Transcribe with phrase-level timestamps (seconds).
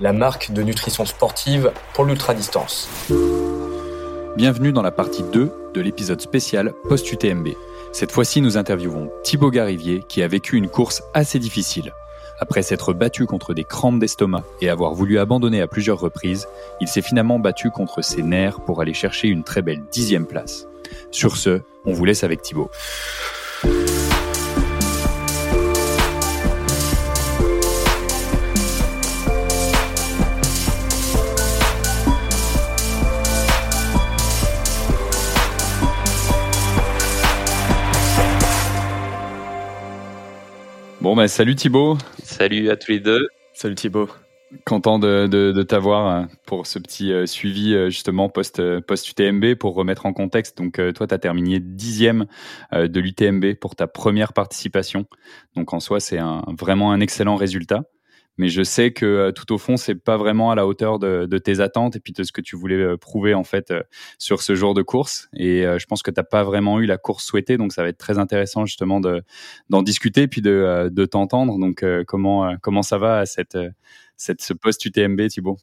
[0.00, 2.88] la marque de nutrition sportive pour l'ultra-distance.
[4.36, 7.48] Bienvenue dans la partie 2 de l'épisode spécial post-UTMB.
[7.92, 11.92] Cette fois-ci, nous interviewons Thibaut Garivier qui a vécu une course assez difficile.
[12.38, 16.46] Après s'être battu contre des crampes d'estomac et avoir voulu abandonner à plusieurs reprises,
[16.82, 20.66] il s'est finalement battu contre ses nerfs pour aller chercher une très belle dixième place.
[21.10, 22.70] Sur ce, on vous laisse avec Thibaut.
[41.06, 41.96] Bon, bah, salut Thibaut.
[42.24, 43.28] Salut à tous les deux.
[43.52, 44.08] Salut Thibaut.
[44.64, 49.54] Content de, de, t'avoir euh, pour ce petit euh, suivi euh, justement post, post UTMB
[49.54, 50.58] pour remettre en contexte.
[50.58, 52.26] Donc toi, tu as terminé dixième
[52.72, 55.06] de l'UTMB pour ta première participation.
[55.54, 57.84] Donc en soi, c'est un, vraiment un excellent résultat
[58.38, 61.26] mais je sais que euh, tout au fond, c'est pas vraiment à la hauteur de,
[61.26, 63.82] de, tes attentes et puis de ce que tu voulais euh, prouver en fait euh,
[64.18, 65.28] sur ce jour de course.
[65.34, 67.98] Et je pense que t'as pas vraiment eu la course souhaitée, donc ça va être
[67.98, 69.22] très intéressant justement de
[69.70, 71.58] d'en discuter puis de, de t'entendre.
[71.58, 73.58] Donc comment comment ça va à cette
[74.16, 75.58] cette ce post UTMB, Thibaut?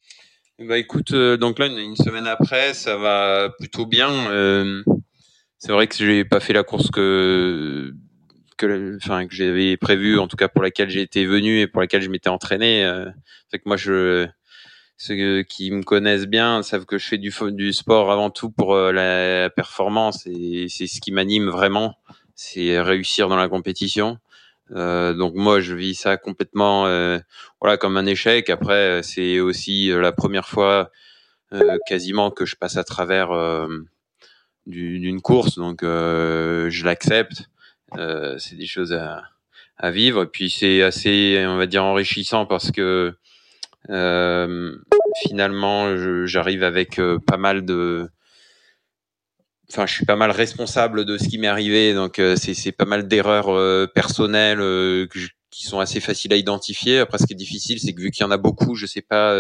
[0.60, 4.10] Bah écoute, donc là une, semaine après, ça va plutôt bien.
[5.58, 7.94] c'est vrai que j'ai pas fait la course que
[8.56, 12.02] que, enfin, que j'avais prévu, en tout cas pour laquelle été venu et pour laquelle
[12.02, 12.86] je m'étais entraîné.
[12.86, 13.10] Euh,
[13.50, 14.28] fait que moi, je,
[14.98, 18.73] ceux qui me connaissent bien savent que je fais du, du sport avant tout pour
[18.73, 21.95] euh, la performance et c'est ce qui m'anime vraiment,
[22.36, 24.17] c'est réussir dans la compétition.
[24.72, 27.20] Euh, donc moi, je vis ça complètement, euh,
[27.60, 28.50] voilà, comme un échec.
[28.50, 30.89] Après, c'est aussi la première fois
[31.86, 33.30] quasiment que je passe à travers
[34.66, 37.50] d'une course, donc je l'accepte.
[37.98, 39.23] Euh, c'est des choses à,
[39.77, 40.23] à vivre.
[40.23, 43.14] Et puis c'est assez, on va dire, enrichissant parce que
[43.89, 44.76] euh,
[45.21, 48.09] finalement, j'arrive avec euh, pas mal de,
[49.70, 51.93] enfin, je suis pas mal responsable de ce qui m'est arrivé.
[51.93, 55.08] Donc c'est pas mal d'erreurs personnelles
[55.52, 56.99] qui sont assez faciles à identifier.
[56.99, 59.02] Après, ce qui est difficile, c'est que vu qu'il y en a beaucoup, je sais
[59.02, 59.36] pas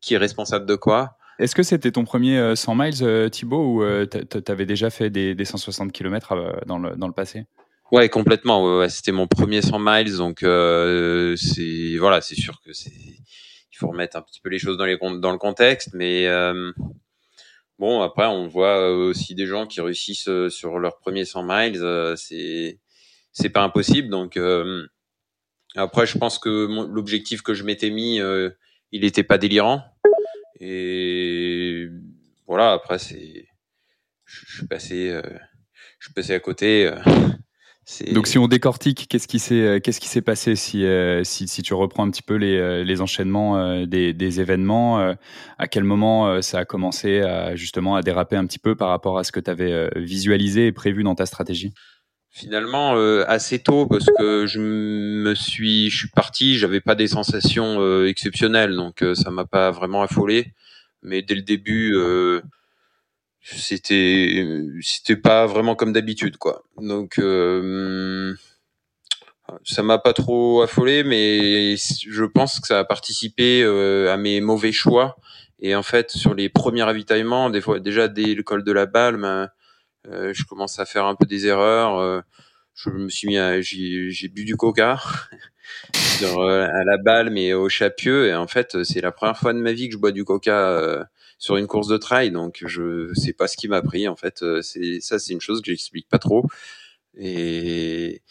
[0.00, 1.16] qui est responsable de quoi.
[1.40, 5.44] Est-ce que c'était ton premier 100 miles, Thibaut, ou tu avais déjà fait des, des
[5.44, 7.46] 160 km dans le, dans le passé?
[7.92, 8.78] Ouais, complètement.
[8.78, 13.76] Ouais, C'était mon premier 100 miles, donc euh, c'est voilà, c'est sûr que c'est il
[13.76, 16.72] faut remettre un petit peu les choses dans les dans le contexte, mais euh,
[17.78, 21.82] bon après on voit aussi des gens qui réussissent euh, sur leur premier 100 miles,
[21.82, 22.80] euh, c'est
[23.32, 24.08] c'est pas impossible.
[24.08, 24.86] Donc euh,
[25.76, 26.48] après je pense que
[26.92, 28.20] l'objectif que je m'étais mis,
[28.92, 29.82] il était pas délirant
[30.60, 31.88] et
[32.46, 33.48] voilà après c'est
[34.24, 35.20] je, suis passé
[35.98, 36.90] je suis passé à côté.
[38.12, 41.46] Donc si on décortique, qu'est-ce qui s'est euh, qu'est-ce qui s'est passé si, euh, si,
[41.46, 45.14] si tu reprends un petit peu les, euh, les enchaînements des, des événements
[45.58, 49.18] À quel moment ça a commencé à justement à déraper un petit peu par rapport
[49.18, 51.72] à ce que tu avais visualisé et prévu dans ta stratégie?
[52.30, 52.96] Finalement
[53.26, 58.74] assez tôt parce que je me suis je suis parti, j'avais pas des sensations exceptionnelles
[58.74, 60.52] donc ça m'a pas vraiment affolé.
[61.02, 61.94] Mais dès le début
[63.44, 64.46] c'était
[64.80, 66.64] c'était pas vraiment comme d'habitude quoi.
[66.78, 68.34] Donc euh,
[69.64, 74.40] ça m'a pas trop affolé mais je pense que ça a participé euh, à mes
[74.40, 75.16] mauvais choix.
[75.60, 78.86] Et en fait sur les premiers ravitaillements des fois déjà dès le col de la
[78.86, 79.48] Balme
[80.08, 81.98] euh, je commence à faire un peu des erreurs.
[81.98, 82.20] Euh,
[82.74, 85.00] je me suis mis j'ai bu du coca
[86.22, 89.72] à la balle mais au chapieux et en fait c'est la première fois de ma
[89.72, 91.06] vie que je bois du coca
[91.38, 92.30] sur une course de trail.
[92.30, 94.42] Donc je sais pas ce qui m'a pris en fait.
[94.42, 96.46] Euh, c'est ça, c'est une chose que j'explique pas trop.
[97.16, 98.22] Et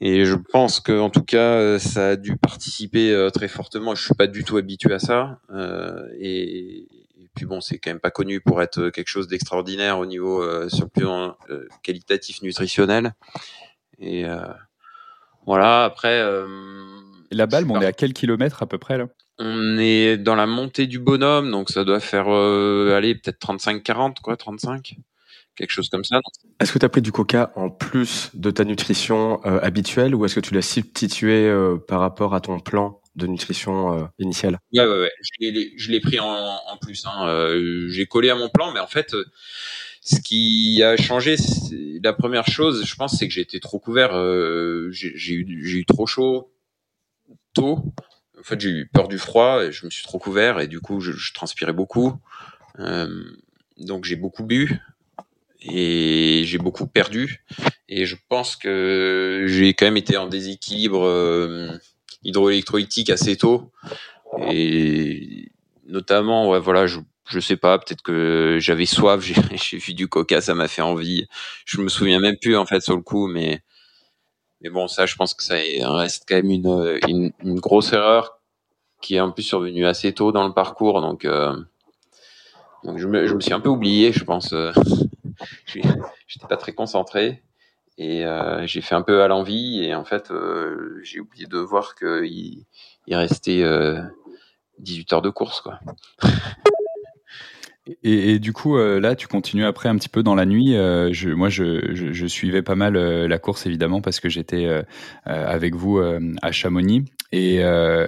[0.00, 3.94] et je pense que en tout cas, ça a dû participer euh, très fortement.
[3.94, 5.40] Je suis pas du tout habitué à ça.
[5.50, 6.86] Euh, et,
[7.34, 10.86] puis bon, c'est quand même pas connu pour être quelque chose d'extraordinaire au niveau sur
[10.86, 11.36] le plan
[11.84, 13.14] qualitatif nutritionnel.
[14.00, 14.24] Et
[15.48, 15.84] voilà.
[15.84, 16.22] Après.
[17.30, 19.06] la balle, on est à quel kilomètre à peu près là?
[19.38, 24.16] On est dans la montée du bonhomme, donc ça doit faire, euh, aller peut-être 35-40,
[24.20, 24.96] quoi, 35
[25.54, 26.20] quelque chose comme ça.
[26.60, 30.24] Est-ce que tu as pris du coca en plus de ta nutrition euh, habituelle ou
[30.24, 34.60] est-ce que tu l'as substitué euh, par rapport à ton plan de nutrition initiale.
[34.72, 35.10] Ouais, ouais, ouais.
[35.40, 37.04] Je l'ai pris en, en plus.
[37.04, 37.50] Hein.
[37.88, 39.12] J'ai collé à mon plan, mais en fait,
[40.08, 41.36] ce qui a changé,
[42.02, 44.16] la première chose, je pense, c'est que j'ai été trop couvert.
[44.16, 46.50] Euh, j'ai eu, eu trop chaud
[47.52, 47.82] tôt.
[48.38, 51.00] En fait, j'ai eu peur du froid je me suis trop couvert et du coup,
[51.00, 52.14] je, je transpirais beaucoup.
[52.78, 53.22] Euh,
[53.76, 54.80] donc, j'ai beaucoup bu
[55.60, 57.44] et j'ai beaucoup perdu.
[57.90, 61.68] Et je pense que j'ai quand même été en déséquilibre euh,
[62.22, 63.70] hydroélectrolytique assez tôt.
[64.50, 65.52] Et
[65.86, 69.20] notamment, ouais, voilà, je, je sais pas, peut-être que j'avais soif,
[69.54, 71.26] j'ai vu du coca, ça m'a fait envie.
[71.66, 73.62] Je me souviens même plus en fait sur le coup, mais
[74.60, 78.40] mais bon, ça, je pense que ça reste quand même une, une, grosse erreur
[79.00, 81.56] qui est en plus survenue assez tôt dans le parcours, donc euh,
[82.82, 84.52] donc je me, je me suis un peu oublié, je pense.
[84.52, 84.72] Euh,
[85.66, 87.44] j'étais pas très concentré
[87.98, 90.32] et euh, j'ai fait un peu à l'envie et en fait
[91.02, 92.64] j'ai oublié de voir qu'il
[93.06, 93.62] il restait
[94.80, 95.78] 18 heures de course quoi.
[98.02, 100.76] Et, du coup, euh, là, tu continues après un petit peu dans la nuit.
[100.76, 104.68] Euh, moi, je, suivais pas mal euh, la course, évidemment, parce que j'étais
[105.24, 107.04] avec vous à Chamonix.
[107.32, 107.60] Et,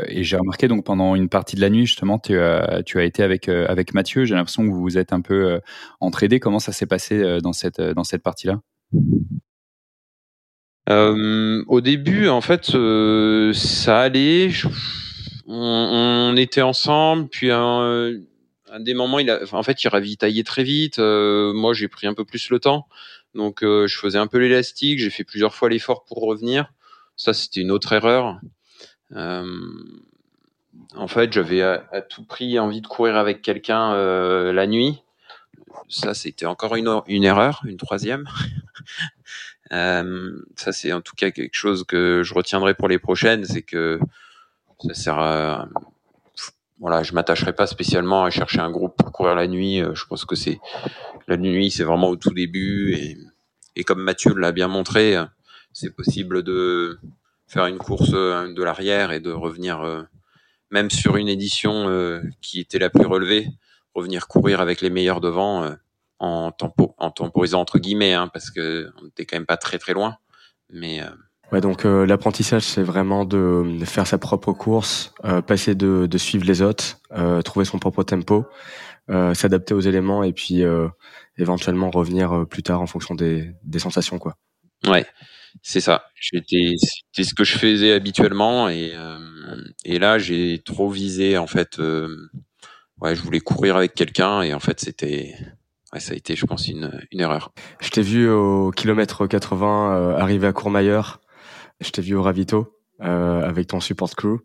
[0.09, 4.25] j'ai remarqué, donc, pendant une partie de la nuit, justement, tu as, été avec, Mathieu.
[4.25, 5.61] J'ai l'impression que vous vous êtes un peu
[6.01, 6.41] entraidés.
[6.41, 8.61] Comment ça s'est passé dans cette, dans cette partie-là?
[10.89, 12.77] Au début, en fait,
[13.55, 14.51] ça allait.
[15.47, 17.51] on, était ensemble, puis
[18.71, 20.99] à des moments, il a, en fait, il ravitaillait très vite.
[20.99, 22.89] Euh, moi, j'ai pris un peu plus le temps.
[23.35, 24.99] Donc, euh, je faisais un peu l'élastique.
[24.99, 26.73] J'ai fait plusieurs fois l'effort pour revenir.
[27.17, 28.41] Ça, c'était une autre erreur.
[29.13, 29.45] Euh,
[30.95, 33.95] en fait, j'avais à, tout prix envie de courir avec quelqu'un
[34.53, 35.03] la nuit.
[35.89, 38.27] Ça, c'était encore une, une erreur, une troisième.
[39.71, 44.01] ça, c'est en tout cas quelque chose que je retiendrai pour les prochaines, c'est que
[44.81, 45.69] ça sert à,
[46.81, 49.81] voilà, je m'attacherai pas spécialement à chercher un groupe pour courir la nuit.
[49.81, 50.59] Euh, je pense que c'est
[51.29, 52.95] la nuit, c'est vraiment au tout début
[53.77, 55.25] et, comme Mathieu l'a bien montré, euh,
[55.73, 56.99] c'est possible de
[57.47, 60.07] faire une course euh, de l'arrière et de revenir
[60.71, 63.49] même sur une édition qui était la plus relevée,
[63.95, 65.75] revenir courir avec les meilleurs devant
[66.19, 69.79] en tempo, en temporisant entre guillemets, hein, parce que on n'était quand même pas très
[69.79, 70.17] très loin,
[70.71, 71.01] mais
[71.53, 76.19] Ouais, donc euh, l'apprentissage, c'est vraiment de faire sa propre course, euh, passer de, de,
[76.19, 78.47] suivre les autres, euh, trouver son propre tempo,
[79.35, 80.63] s'adapter aux éléments et puis
[81.37, 84.37] éventuellement revenir plus tard en fonction des, des sensations, quoi.
[84.87, 85.05] Ouais,
[85.63, 86.05] c'est ça.
[86.21, 86.77] C'était
[87.25, 88.93] ce que je faisais habituellement et,
[89.85, 91.79] et là j'ai trop visé en fait.
[93.01, 95.35] ouais, je voulais courir avec quelqu'un et en fait c'était
[95.93, 97.53] Ouais, ça a été, je pense, une, une erreur.
[97.81, 101.21] Je t'ai vu au kilomètre 80 arriver à Courmayeur
[101.81, 104.39] je t'ai vu au ravito euh, avec ton support crew.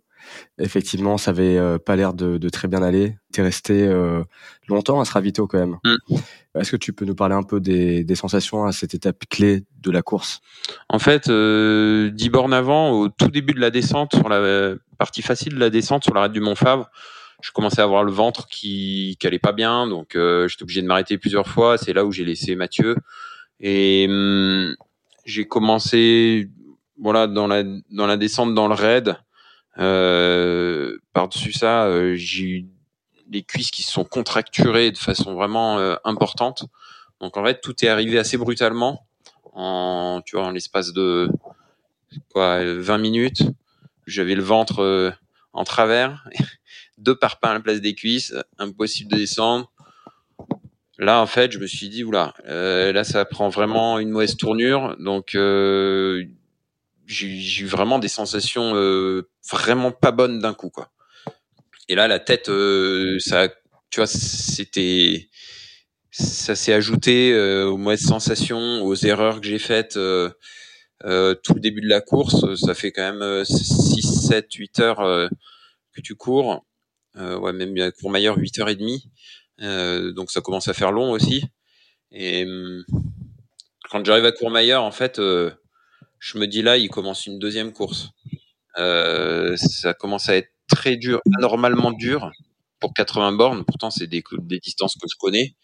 [0.58, 3.16] Effectivement, ça avait euh, pas l'air de, de, très bien aller.
[3.32, 4.24] Tu es resté euh,
[4.68, 5.78] longtemps à ce ravito quand même.
[5.84, 6.16] Mm.
[6.56, 9.66] Est-ce que tu peux nous parler un peu des, des, sensations à cette étape clé
[9.82, 10.42] de la course?
[10.90, 15.22] En fait, euh, 10 bornes avant, au tout début de la descente, sur la partie
[15.22, 16.90] facile de la descente sur l'arrêt du Mont Favre,
[17.42, 20.82] je commençais à avoir le ventre qui, qui allait pas bien, donc euh, j'étais obligé
[20.82, 21.78] de m'arrêter plusieurs fois.
[21.78, 22.96] C'est là où j'ai laissé Mathieu
[23.60, 24.76] et hum,
[25.26, 26.50] j'ai commencé
[26.98, 29.18] voilà, dans la, dans la descente dans le raid,
[29.78, 32.66] euh, par-dessus ça, euh, j'ai eu
[33.30, 36.66] les cuisses qui se sont contracturées de façon vraiment euh, importante.
[37.20, 39.06] Donc en fait, tout est arrivé assez brutalement
[39.54, 41.30] en, tu vois, en l'espace de
[42.32, 43.44] quoi, 20 minutes.
[44.06, 45.12] J'avais le ventre euh,
[45.54, 46.28] en travers,
[46.98, 49.72] deux parpaings à la place des cuisses, impossible de descendre.
[50.98, 54.96] Là, en fait, je me suis dit, oula, là, ça prend vraiment une mauvaise tournure.
[54.98, 55.36] Donc,
[57.06, 57.28] j'ai
[57.62, 60.92] eu vraiment des sensations euh, vraiment pas bonnes d'un coup quoi.
[61.88, 63.50] Et là la tête euh, ça
[63.90, 65.30] tu vois c'était
[66.18, 70.30] ça s'est ajouté euh, aux mauvaises sensations, aux erreurs que j'ai faites euh,
[71.04, 75.30] euh, tout le début de la course, ça fait quand même 6 7 8 heures
[75.94, 76.66] que tu cours.
[77.16, 79.10] ouais même à Courmayeur 8 heures et demie.
[79.60, 81.44] donc ça commence à faire long aussi
[82.12, 82.86] et hum,
[83.90, 85.20] quand j'arrive à Courmayeur en fait
[86.20, 88.10] je me dis là, il commence une deuxième course.
[88.78, 92.32] Euh, ça commence à être très dur, anormalement dur
[92.80, 93.64] pour 80 bornes.
[93.66, 95.56] Pourtant, c'est des, des distances que je connais.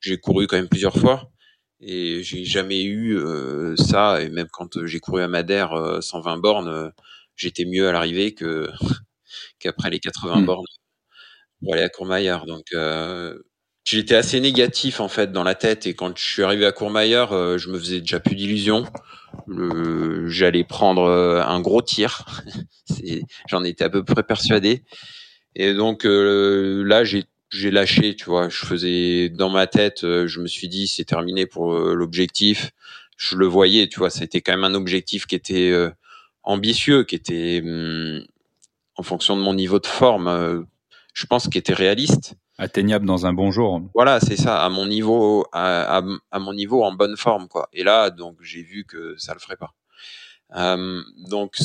[0.00, 1.30] J'ai couru quand même plusieurs fois
[1.80, 4.22] et j'ai jamais eu euh, ça.
[4.22, 6.92] Et même quand j'ai couru à Madère 120 euh, bornes,
[7.36, 8.70] j'étais mieux à l'arrivée que
[9.58, 10.46] qu'après les 80 hmm.
[10.46, 10.66] bornes
[11.62, 12.46] pour aller à Courmayeur.
[12.46, 12.66] Donc
[13.84, 17.32] j'étais assez négatif en fait dans la tête et quand je suis arrivé à Courmayeur,
[17.32, 18.86] euh, je me faisais déjà plus d'illusions.
[20.26, 22.42] J'allais prendre euh, un gros tir,
[23.48, 24.82] j'en étais à peu près persuadé.
[25.54, 27.26] Et donc euh, là, j'ai
[27.70, 28.48] lâché, tu vois.
[28.48, 32.70] Je faisais dans ma tête, je me suis dit c'est terminé pour l'objectif.
[33.16, 34.10] Je le voyais, tu vois.
[34.10, 35.72] C'était quand même un objectif qui était
[36.42, 38.24] ambitieux, qui était hum,
[38.96, 40.66] en fonction de mon niveau de forme,
[41.12, 43.82] je pense qu'il était réaliste atteignable dans un bon jour.
[43.94, 46.02] Voilà, c'est ça, à mon niveau, à,
[46.34, 47.68] mon niveau en bonne forme, quoi.
[47.72, 49.74] Et là, donc, j'ai vu que ça le ferait pas.
[50.56, 51.56] Euh, donc,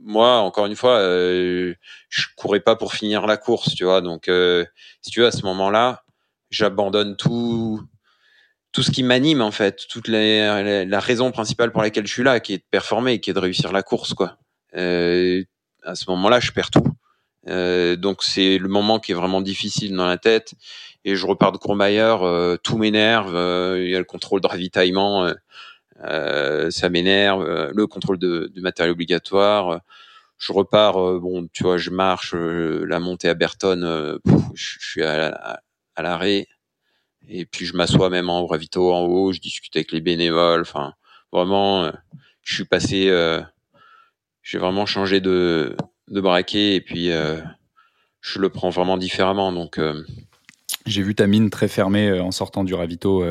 [0.00, 1.74] moi, encore une fois, euh,
[2.08, 4.00] je courais pas pour finir la course, tu vois.
[4.00, 4.64] Donc, euh,
[5.02, 6.04] si tu veux, à ce moment-là,
[6.50, 7.82] j'abandonne tout,
[8.72, 12.40] tout ce qui m'anime en fait, toute la, raison principale pour laquelle je suis là,
[12.40, 14.38] qui est de performer, qui est de réussir la course, quoi.
[14.72, 16.84] À ce moment-là, je perds tout.
[17.48, 20.54] Euh, donc c'est le moment qui est vraiment difficile dans la tête.
[21.04, 23.34] Et je repars de Courmayeur, euh, tout m'énerve.
[23.34, 25.32] Euh, il y a le contrôle de ravitaillement,
[26.70, 27.72] ça m'énerve.
[27.74, 29.80] le contrôle de, du matériel obligatoire.
[30.38, 34.18] je repars, bon, tu vois, je marche, la montée à Berton,
[34.54, 35.60] je, suis à,
[35.96, 36.46] à l'arrêt.
[37.28, 40.62] Et puis je m'assois même en ravito en haut, je discute avec les bénévoles.
[40.62, 40.94] Enfin,
[41.32, 41.90] vraiment,
[42.42, 43.10] je suis passé,
[44.42, 45.76] j'ai vraiment changé de,
[46.10, 47.40] de braquer et puis euh,
[48.20, 49.52] je le prends vraiment différemment.
[49.52, 50.02] Donc euh,
[50.86, 53.24] j'ai vu ta mine très fermée euh, en sortant du ravito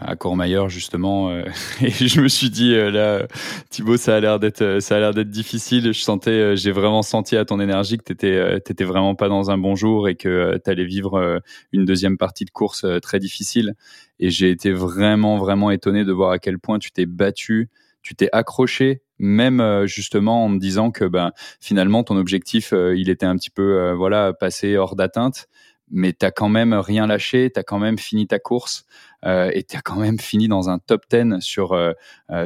[0.00, 1.30] à Courmayeur justement
[1.80, 3.26] et je me suis dit là
[3.68, 7.36] Thibaut ça a l'air d'être ça a l'air d'être difficile je sentais j'ai vraiment senti
[7.36, 10.84] à ton énergie que t'étais t'étais vraiment pas dans un bon jour et que t'allais
[10.84, 11.40] vivre
[11.72, 13.74] une deuxième partie de course très difficile
[14.20, 17.70] et j'ai été vraiment vraiment étonné de voir à quel point tu t'es battu
[18.02, 22.96] tu t'es accroché même euh, justement en me disant que ben finalement ton objectif euh,
[22.96, 25.46] il était un petit peu euh, voilà passé hors d'atteinte
[25.92, 28.84] mais tu quand même rien lâché, tu as quand même fini ta course
[29.26, 31.92] euh, et tu as quand même fini dans un top 10 sur, euh,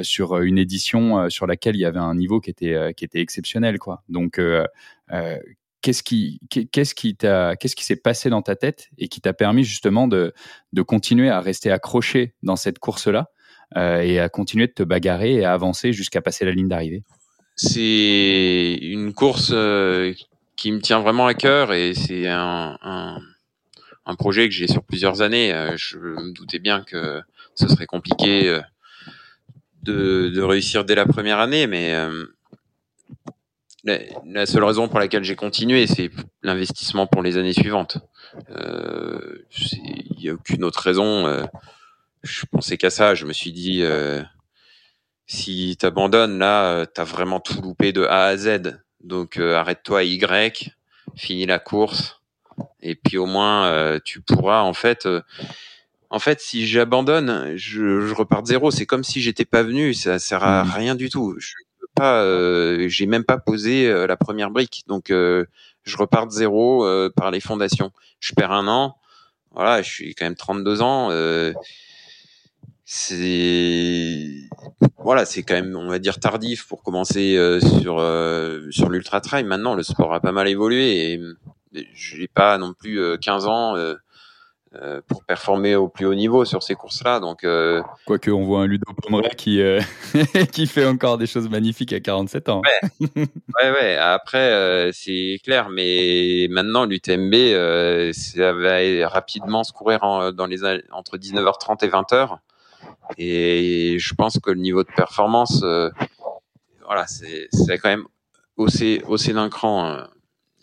[0.02, 3.78] sur une édition sur laquelle il y avait un niveau qui était, qui était exceptionnel.
[3.78, 4.02] Quoi.
[4.08, 4.40] Donc,
[5.82, 9.34] qu'est-ce qui, qu'est-ce qui, t'a, qu'est-ce qui s'est passé dans ta tête et qui t'a
[9.34, 10.32] permis justement de,
[10.72, 13.28] de continuer à rester accroché dans cette course-là?
[13.28, 13.33] euh,
[13.76, 17.02] et à continuer de te bagarrer et à avancer jusqu'à passer la ligne d'arrivée
[17.56, 20.12] C'est une course euh,
[20.56, 25.22] qui me tient vraiment à cœur et c'est un, un, projet que j'ai sur plusieurs
[25.22, 25.52] années.
[25.52, 27.20] Euh, je me doutais bien que
[27.54, 28.60] ce serait compliqué
[29.82, 31.94] de, de réussir dès la première année, mais
[33.84, 36.10] la, la, seule raison pour laquelle j'ai continué, c'est
[36.42, 37.98] l'investissement pour les années suivantes.
[38.48, 41.46] Il n'y a aucune autre raison
[42.24, 43.14] je pensais qu'à ça.
[43.14, 44.22] Je me suis dit, euh,
[45.26, 48.78] si tu abandonnes, là, euh, tu as vraiment tout loupé de A à Z.
[49.02, 50.72] Donc euh, arrête-toi à Y,
[51.14, 52.20] finis la course,
[52.80, 55.06] et puis au moins euh, tu pourras en fait.
[56.10, 58.70] en fait, si j'abandonne, je, je, repars de zéro.
[58.70, 59.94] C'est comme si j'étais pas venu.
[59.94, 60.70] Ça sert à mmh.
[60.70, 61.34] rien du tout.
[61.38, 62.88] Je peux pas.
[62.88, 64.84] J'ai même pas posé la première brique.
[64.86, 67.92] Donc je repars de zéro par les fondations.
[68.20, 68.96] Je perds un an.
[69.50, 71.10] Voilà, je suis quand même 32 ans
[72.84, 74.28] c'est
[74.98, 79.20] voilà, c'est quand même on va dire tardif pour commencer euh, sur euh, sur l'ultra
[79.20, 79.44] trail.
[79.44, 81.20] Maintenant, le sport a pas mal évolué et,
[81.72, 86.44] je j'ai pas non plus 15 euh, ans euh, pour performer au plus haut niveau
[86.44, 87.20] sur ces courses-là.
[87.20, 87.82] Donc, euh...
[88.06, 89.80] quoique on voit un Ludo Pomeray qui euh,
[90.52, 92.60] qui fait encore des choses magnifiques à 47 ans.
[93.00, 93.96] Ouais, ouais, ouais.
[93.96, 101.84] Après, c'est clair, mais maintenant l'UTMB, ça va rapidement se courir dans les entre 19h30
[101.84, 102.38] et 20h.
[103.18, 105.90] Et je pense que le niveau de performance, euh,
[106.84, 108.04] voilà, c'est quand même
[108.56, 109.86] haussé, haussé d'un cran.
[109.86, 110.04] Euh,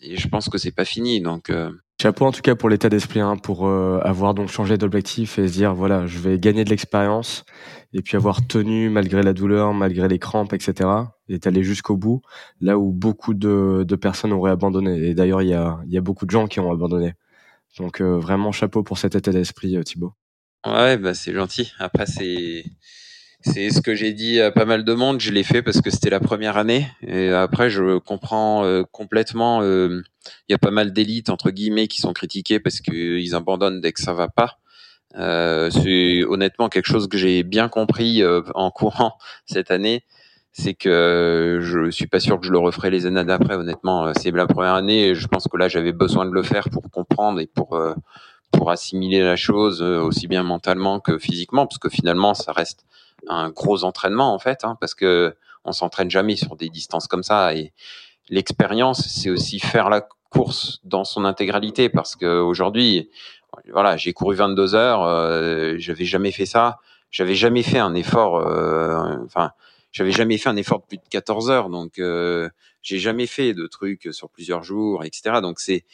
[0.02, 1.20] et je pense que c'est pas fini.
[1.20, 1.70] Donc, euh,
[2.00, 5.52] chapeau en tout cas pour l'état d'esprit, hein, pour avoir donc changé d'objectif et se
[5.52, 7.44] dire voilà, je vais gagner de l'expérience
[7.92, 10.88] et puis avoir tenu malgré la douleur, malgré les crampes, etc.
[11.28, 12.20] Et aller jusqu'au bout,
[12.60, 15.10] là où beaucoup de, de personnes auraient abandonné.
[15.10, 17.12] Et d'ailleurs, il y a, y a beaucoup de gens qui ont abandonné.
[17.78, 20.14] Donc vraiment chapeau pour cet état d'esprit, Thibaut.
[20.66, 21.72] Ouais, bah c'est gentil.
[21.80, 22.64] Après, c'est
[23.44, 25.20] c'est ce que j'ai dit à pas mal de monde.
[25.20, 26.86] Je l'ai fait parce que c'était la première année.
[27.02, 29.62] Et après, je comprends euh, complètement.
[29.62, 30.02] Euh,
[30.48, 33.92] il y a pas mal d'élites entre guillemets qui sont critiquées parce qu'ils abandonnent dès
[33.92, 34.58] que ça va pas.
[35.16, 39.16] Euh, c'est honnêtement quelque chose que j'ai bien compris euh, en courant
[39.46, 40.04] cette année.
[40.52, 43.56] C'est que je suis pas sûr que je le referai les années d'après.
[43.56, 45.08] Honnêtement, c'est la première année.
[45.08, 47.76] Et je pense que là, j'avais besoin de le faire pour comprendre et pour
[48.52, 52.84] pour assimiler la chose euh, aussi bien mentalement que physiquement, parce que finalement, ça reste
[53.28, 57.22] un gros entraînement en fait, hein, parce que on s'entraîne jamais sur des distances comme
[57.22, 57.54] ça.
[57.54, 57.72] Et
[58.28, 63.10] l'expérience, c'est aussi faire la course dans son intégralité parce que aujourd'hui,
[63.70, 66.78] voilà, j'ai couru 22 heures, euh, j'avais jamais fait ça,
[67.10, 69.52] j'avais jamais fait un effort, euh, enfin,
[69.92, 72.48] j'avais jamais fait un effort de plus de 14 heures, donc euh,
[72.82, 75.40] j'ai jamais fait de trucs sur plusieurs jours, etc.
[75.42, 75.84] Donc c'est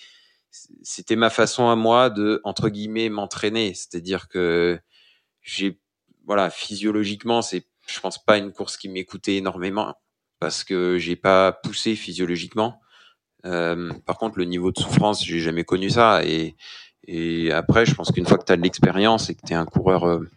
[0.50, 4.78] c'était ma façon à moi de entre guillemets m'entraîner, c'est-à-dire que
[5.42, 5.80] j'ai
[6.26, 9.94] voilà physiologiquement c'est je pense pas une course qui m'écoutait énormément
[10.40, 12.80] parce que j'ai pas poussé physiologiquement.
[13.44, 16.22] Euh, par contre, le niveau de souffrance, j'ai jamais connu ça.
[16.24, 16.54] Et,
[17.52, 19.64] après, je pense qu'une fois que tu as de l'expérience et que tu es un
[19.64, 20.28] coureur euh,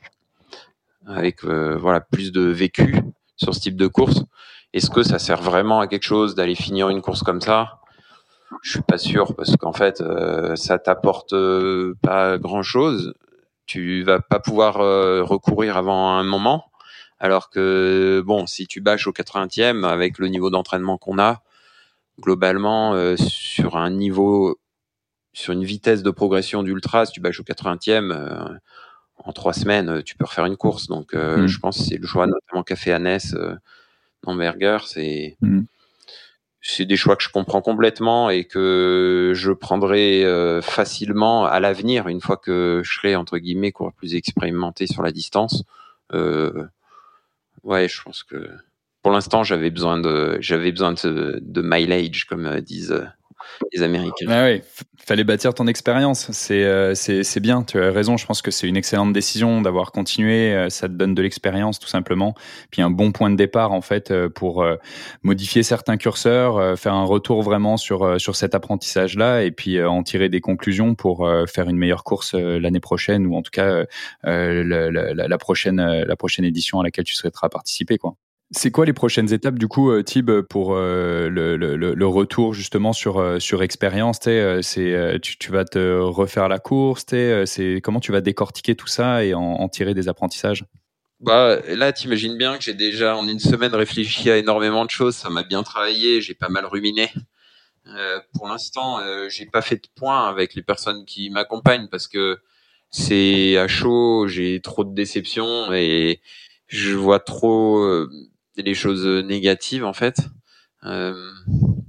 [1.06, 2.96] avec euh, voilà plus de vécu
[3.36, 4.24] sur ce type de course,
[4.72, 7.81] est-ce que ça sert vraiment à quelque chose d'aller finir une course comme ça?
[8.64, 10.04] Je suis pas sûr parce qu'en fait,
[10.56, 11.34] ça t'apporte
[12.02, 13.14] pas grand-chose.
[13.66, 14.76] Tu vas pas pouvoir
[15.26, 16.66] recourir avant un moment.
[17.22, 21.44] Alors que bon, si tu bâches au 80e avec le niveau d'entraînement qu'on a,
[22.20, 24.60] globalement euh, sur un niveau,
[25.34, 28.58] sur une vitesse de progression d'ultra, si tu bâches au 80e, euh,
[29.18, 30.88] en trois semaines, euh, tu peux refaire une course.
[30.88, 31.46] Donc, mm.
[31.46, 33.36] je pense que c'est le choix notamment qu'a fait Annès
[34.24, 34.80] dans Berger.
[34.88, 35.62] C'est mm.
[36.62, 40.24] C'est des choix que je comprends complètement et que je prendrai
[40.62, 45.12] facilement à l'avenir une fois que je serai entre guillemets quoi, plus expérimenté sur la
[45.12, 45.64] distance.
[46.14, 46.66] Euh,
[47.64, 48.50] ouais, je pense que
[49.02, 53.06] pour l'instant, j'avais besoin de, j'avais besoin de, de mileage, comme euh, disent euh,
[53.74, 54.26] les Américains.
[54.30, 54.62] Ah oui,
[54.98, 56.32] fallait bâtir ton expérience.
[56.32, 56.94] C'est, euh,
[57.42, 57.64] bien.
[57.64, 58.18] Tu as raison.
[58.18, 60.68] Je pense que c'est une excellente décision d'avoir continué.
[60.70, 62.36] Ça te donne de l'expérience, tout simplement.
[62.72, 64.66] Puis un bon point de départ, en fait, pour
[65.24, 70.30] modifier certains curseurs, faire un retour vraiment sur, sur cet apprentissage-là et puis en tirer
[70.30, 73.86] des conclusions pour faire une meilleure course l'année prochaine ou en tout cas
[74.24, 78.16] la, prochaine, la prochaine édition à laquelle tu souhaiteras participer, quoi.
[78.54, 82.54] C'est quoi les prochaines étapes du coup, euh, Tib, pour euh, le, le, le, retour
[82.54, 88.02] justement sur euh, sur expérience C'est tu, tu, vas te refaire la course, c'est comment
[88.02, 90.66] tu vas décortiquer tout ça et en, en tirer des apprentissages?
[91.22, 95.16] Bah, là, t'imagines bien que j'ai déjà en une semaine réfléchi à énormément de choses.
[95.16, 97.10] Ça m'a bien travaillé, j'ai pas mal ruminé.
[97.88, 102.08] Euh, pour l'instant, euh, j'ai pas fait de point avec les personnes qui m'accompagnent parce
[102.08, 102.40] que
[102.90, 106.22] c'est à chaud, j'ai trop de déceptions et
[106.68, 108.06] je vois trop
[108.58, 110.18] les choses négatives en fait.
[110.84, 111.32] Euh,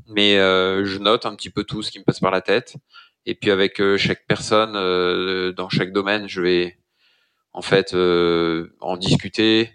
[0.07, 2.77] mais euh, je note un petit peu tout ce qui me passe par la tête.
[3.25, 4.73] Et puis avec euh, chaque personne
[5.55, 6.79] dans chaque domaine, je vais
[7.53, 9.71] en fait en discuter,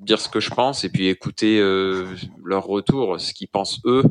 [0.00, 1.60] dire ce que je pense et puis écouter
[2.44, 4.04] leur retour, ce qu'ils pensent eux,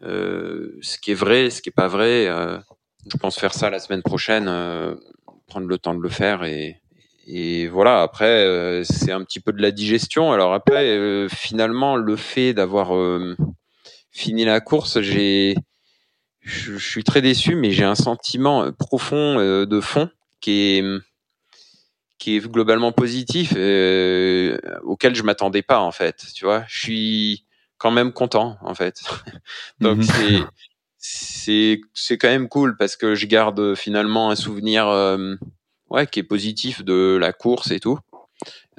[0.00, 2.26] ce qui est vrai, ce qui est pas vrai.
[3.10, 4.46] je pense faire ça la semaine prochaine,
[5.46, 6.80] prendre le temps de le faire et,
[7.26, 10.32] et voilà, après, euh, c'est un petit peu de la digestion.
[10.32, 13.36] Alors après, euh, finalement, le fait d'avoir euh,
[14.10, 15.54] fini la course, j'ai,
[16.40, 20.10] je, suis très déçu, mais j'ai un sentiment profond de fond
[20.40, 20.84] qui est
[22.18, 23.52] qui est globalement positif,
[24.82, 26.26] auquel je m'attendais pas en fait.
[26.34, 27.44] Tu vois, je suis
[27.78, 29.02] quand même content en fait.
[29.80, 30.02] Donc mhm.
[30.04, 30.40] c'est
[30.98, 34.86] c'est c'est quand même cool parce que je garde finalement un souvenir
[35.94, 37.98] ouais, qui est positif de la course et tout.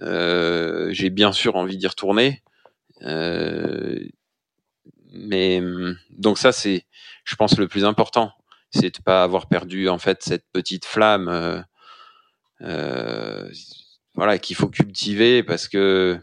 [0.02, 2.44] Euh, j'ai bien sûr envie d'y retourner.
[3.02, 4.00] Euh,
[5.14, 5.62] mais
[6.12, 6.86] donc ça, c'est,
[7.24, 8.32] je pense, le plus important,
[8.70, 11.64] c'est de pas avoir perdu en fait cette petite flamme.
[12.62, 13.50] Euh
[14.16, 16.20] voilà, qu'il faut cultiver parce que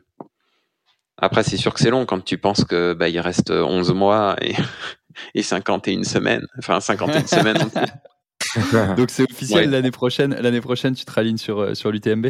[1.19, 4.37] après, c'est sûr que c'est long quand tu penses que bah, il reste 11 mois
[4.41, 4.55] et,
[5.35, 7.71] et 51 semaines, enfin 51 semaines.
[8.97, 10.35] Donc c'est officiel l'année prochaine.
[10.35, 12.27] L'année prochaine, tu te ralignes sur euh, sur l'UTMB.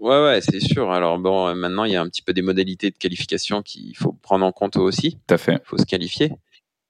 [0.00, 0.90] Ouais, ouais, c'est sûr.
[0.90, 3.96] Alors bon, euh, maintenant il y a un petit peu des modalités de qualification qu'il
[3.96, 5.18] faut prendre en compte aussi.
[5.26, 5.54] Tout à fait.
[5.54, 6.32] Il faut se qualifier.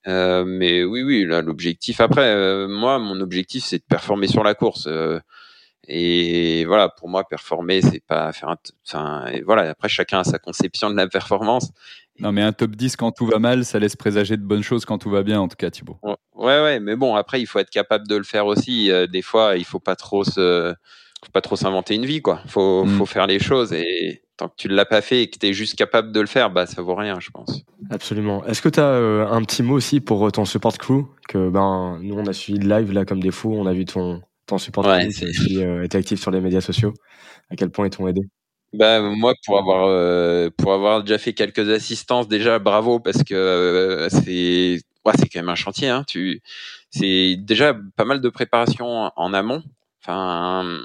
[0.06, 2.00] Euh, mais oui, oui, là l'objectif.
[2.00, 4.86] Après, euh, moi, mon objectif c'est de performer sur la course.
[4.86, 5.18] Euh,
[5.86, 8.56] et voilà, pour moi, performer, c'est pas faire un.
[8.86, 9.70] Enfin, voilà.
[9.70, 11.72] Après, chacun a sa conception de la performance.
[12.18, 14.84] Non, mais un top 10 quand tout va mal, ça laisse présager de bonnes choses
[14.84, 15.98] quand tout va bien, en tout cas, Thibaut.
[16.34, 18.90] Ouais, ouais, mais bon, après, il faut être capable de le faire aussi.
[18.90, 20.74] Euh, des fois, il faut pas trop se,
[21.24, 22.40] faut pas trop s'inventer une vie, quoi.
[22.46, 22.96] Faut, mm.
[22.96, 25.52] faut faire les choses et tant que tu l'as pas fait et que tu es
[25.52, 27.62] juste capable de le faire, bah, ça vaut rien, je pense.
[27.90, 28.44] Absolument.
[28.46, 31.04] Est-ce que tu as euh, un petit mot aussi pour euh, ton support crew?
[31.28, 33.54] Que, ben, nous, on a suivi le live, là, comme des fous.
[33.54, 36.94] On a vu ton, ton support crew qui était actif sur les médias sociaux.
[37.50, 38.22] À quel point ils t'ont aidé?
[38.74, 43.34] Bah moi pour avoir euh, pour avoir déjà fait quelques assistances déjà bravo parce que
[43.34, 46.04] euh, c'est ouais, c'est quand même un chantier hein.
[46.06, 46.42] Tu
[46.90, 49.62] c'est déjà pas mal de préparation en amont.
[50.02, 50.80] Enfin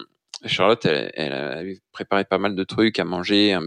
[0.45, 3.57] Charlotte elle, elle a préparé pas mal de trucs à manger,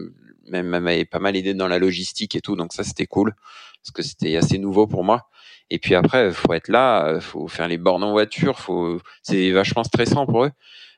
[0.49, 3.35] même elle m'avait pas mal aidé dans la logistique et tout donc ça c'était cool
[3.83, 5.29] parce que c'était assez nouveau pour moi.
[5.71, 9.85] Et puis après, faut être là, faut faire les bornes en voiture, faut, c'est vachement
[9.85, 10.51] stressant pour eux.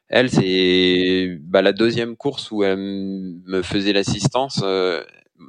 [0.08, 5.02] Elle, c'est bah, la deuxième course où elle me faisait l'assistance, euh,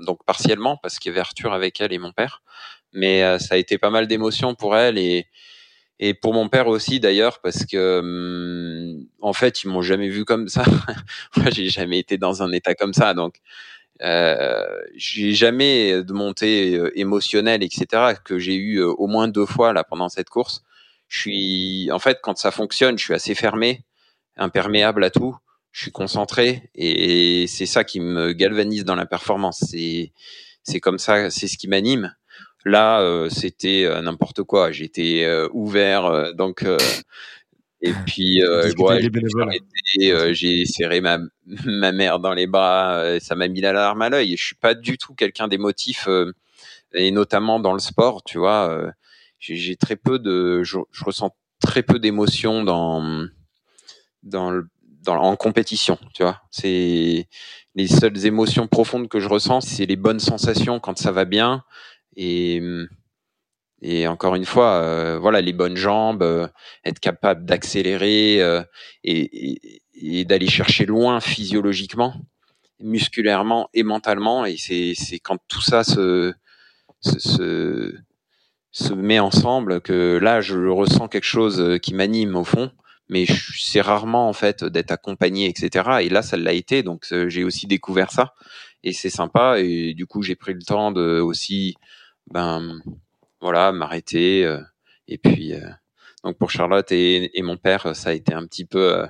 [0.05, 2.41] donc partiellement parce qu'il y avait Arthur avec elle et mon père.
[2.95, 5.27] Mais euh, ça a été pas mal d'émotions pour elle et
[5.99, 10.25] et pour mon père aussi d'ailleurs parce que hum, en fait ils m'ont jamais vu
[10.25, 10.63] comme ça.
[11.37, 13.35] Moi j'ai jamais été dans un état comme ça donc
[14.01, 19.45] euh, j'ai jamais de montée euh, émotionnelle etc que j'ai eu euh, au moins deux
[19.45, 20.63] fois là pendant cette course.
[21.07, 23.85] Je suis en fait quand ça fonctionne je suis assez fermé,
[24.37, 25.35] imperméable à tout.
[25.71, 29.63] Je suis concentré et c'est ça qui me galvanise dans la performance.
[29.69, 30.11] C'est
[30.63, 32.13] c'est comme ça, c'est ce qui m'anime.
[32.65, 34.71] Là, euh, c'était euh, n'importe quoi.
[34.71, 36.65] J'étais euh, ouvert, donc
[37.81, 38.41] et puis
[40.31, 41.19] j'ai serré ma
[41.65, 43.19] ma mère dans les bras.
[43.19, 44.35] ça m'a mis la larme à l'œil.
[44.35, 46.09] Je suis pas du tout quelqu'un d'émotif,
[46.93, 48.91] et notamment dans le sport, tu vois.
[49.39, 53.27] j'ai très peu de, je, ressens très peu d'émotions dans
[54.23, 54.67] dans le
[55.03, 56.41] dans, en compétition, tu vois.
[56.49, 57.27] C'est
[57.75, 61.63] les seules émotions profondes que je ressens, c'est les bonnes sensations quand ça va bien,
[62.15, 62.61] et,
[63.81, 66.47] et encore une fois, euh, voilà, les bonnes jambes, euh,
[66.85, 68.63] être capable d'accélérer euh,
[69.03, 69.59] et,
[69.93, 72.15] et, d'aller chercher loin physiologiquement,
[72.79, 74.45] musculairement et mentalement.
[74.45, 76.33] Et c'est quand tout ça se,
[77.01, 77.95] se, se,
[78.71, 82.71] se, met ensemble que là, je ressens quelque chose qui m'anime au fond.
[83.07, 85.99] Mais c'est rarement en fait d'être accompagné, etc.
[86.01, 86.81] Et là, ça l'a été.
[86.81, 88.33] Donc j'ai aussi découvert ça
[88.83, 89.59] et c'est sympa.
[89.59, 91.75] Et du coup, j'ai pris le temps de aussi
[92.31, 92.81] ben
[93.41, 94.45] voilà, m'arrêter.
[94.45, 94.61] Euh,
[95.07, 95.69] et puis euh,
[96.23, 99.07] donc pour Charlotte et, mon père, ça a été un petit peu euh,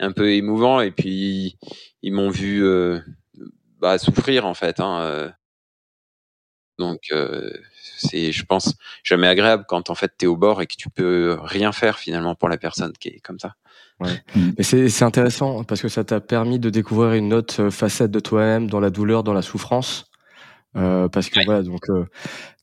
[0.00, 0.80] un peu émouvant.
[0.80, 1.58] Et puis
[2.02, 2.64] ils m'ont vu
[3.78, 4.80] bah, souffrir en fait.
[4.80, 5.32] Hein,
[6.78, 7.12] donc
[7.98, 11.36] c'est, je pense, jamais agréable quand en fait t'es au bord et que tu peux
[11.40, 13.54] rien faire finalement pour la personne qui est comme ça.
[14.00, 14.22] Ouais.
[14.34, 14.50] Mm.
[14.58, 18.18] Mais c'est, c'est intéressant parce que ça t'a permis de découvrir une autre facette de
[18.18, 20.06] toi-même dans la douleur, dans la souffrance.
[20.76, 22.06] Euh, parce que voilà, donc euh,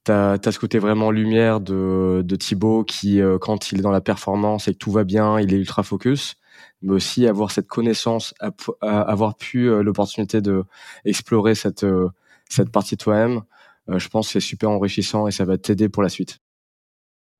[0.04, 3.92] t'as as ce côté vraiment lumière de, de Thibaut qui, euh, quand il est dans
[3.92, 6.36] la performance et que tout va bien, il est ultra focus,
[6.82, 8.34] mais aussi avoir cette connaissance,
[8.82, 10.64] avoir pu euh, l'opportunité de
[11.06, 11.86] explorer cette
[12.50, 13.42] cette partie de toi-même.
[13.88, 16.40] je pense que c'est super enrichissant et ça va t'aider pour la suite.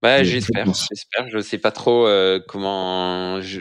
[0.04, 1.30] Ouais, j'espère, j'espère.
[1.30, 3.60] Je sais pas trop euh, comment je,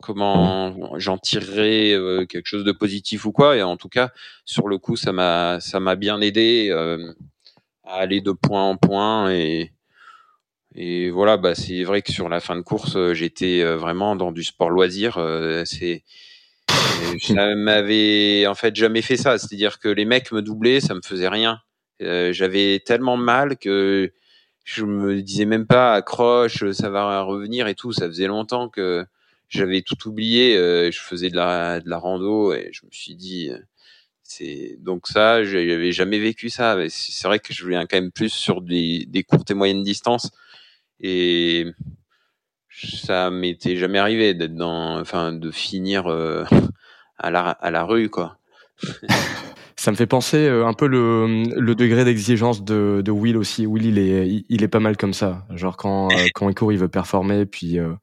[0.00, 3.56] comment j'en tirerai euh, quelque chose de positif ou quoi.
[3.56, 4.10] Et en tout cas,
[4.44, 7.12] sur le coup, ça m'a ça m'a bien aidé euh,
[7.84, 9.72] à aller de point en point et
[10.74, 11.36] et voilà.
[11.36, 15.14] Bah c'est vrai que sur la fin de course, j'étais vraiment dans du sport loisir.
[15.66, 16.04] c'est
[16.68, 19.38] je m'avais en fait jamais fait ça.
[19.38, 21.60] C'est-à-dire que les mecs me doublaient, ça me faisait rien.
[22.00, 24.12] J'avais tellement mal que
[24.74, 27.92] je me disais même pas accroche, ça va revenir et tout.
[27.92, 29.04] Ça faisait longtemps que
[29.48, 30.56] j'avais tout oublié.
[30.56, 33.58] Euh, je faisais de la, de la rando et je me suis dit, euh,
[34.22, 36.76] c'est donc ça, j'avais jamais vécu ça.
[36.88, 40.30] C'est vrai que je viens quand même plus sur des, des courtes et moyennes distances
[41.00, 41.66] et
[42.70, 46.44] ça m'était jamais arrivé d'être dans, enfin, de finir euh,
[47.18, 48.38] à la à la rue quoi.
[49.80, 53.64] Ça me fait penser euh, un peu le, le degré d'exigence de, de Will aussi.
[53.64, 55.46] Will, il est, il est pas mal comme ça.
[55.54, 57.94] Genre quand, euh, quand il court, il veut performer, puis euh,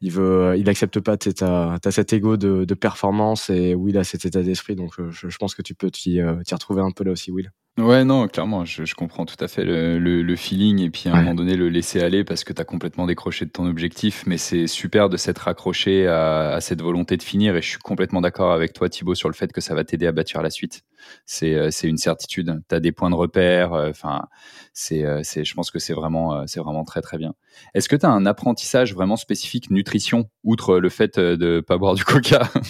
[0.00, 1.16] il veut, il accepte pas.
[1.16, 4.76] Tu as, as, cet ego de, de performance et Will a cet état d'esprit.
[4.76, 7.50] Donc je, je, pense que tu peux t'y retrouver un peu là aussi, Will.
[7.78, 11.08] Ouais, non, clairement, je, je comprends tout à fait le, le, le, feeling et puis
[11.08, 13.66] à un moment donné le laisser aller parce que tu as complètement décroché de ton
[13.66, 17.70] objectif, mais c'est super de s'être accroché à, à, cette volonté de finir et je
[17.70, 20.42] suis complètement d'accord avec toi Thibaut sur le fait que ça va t'aider à bâtir
[20.42, 20.84] la suite.
[21.26, 22.62] C'est euh, c'est une certitude.
[22.68, 24.26] Tu as des points de repère, euh, enfin
[24.72, 27.34] c'est euh, c'est je pense que c'est vraiment c'est vraiment très très bien.
[27.74, 31.94] Est-ce que tu as un apprentissage vraiment spécifique nutrition outre le fait de pas boire
[31.94, 32.48] du coca?